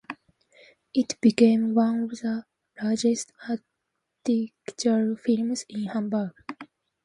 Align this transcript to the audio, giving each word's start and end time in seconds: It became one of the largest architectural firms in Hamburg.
It 0.95 1.21
became 1.21 1.75
one 1.75 1.99
of 2.05 2.09
the 2.21 2.45
largest 2.81 3.33
architectural 3.47 5.15
firms 5.15 5.63
in 5.69 5.83
Hamburg. 5.89 6.31